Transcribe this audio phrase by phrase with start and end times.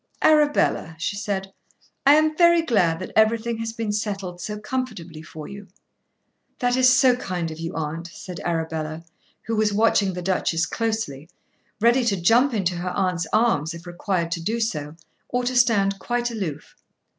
[0.23, 1.53] "Arabella," she said,
[2.07, 5.67] "I am very glad that everything has been settled so comfortably for you."
[6.57, 9.03] "That is so kind of you, aunt," said Arabella,
[9.43, 11.29] who was watching the Duchess closely,
[11.79, 14.95] ready to jump into her aunt's arms if required to do so,
[15.29, 16.75] or to stand quite aloof.